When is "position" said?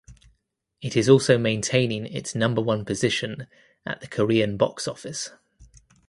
2.85-3.45